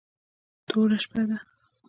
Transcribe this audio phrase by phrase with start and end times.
[0.67, 1.37] توره شپه ده.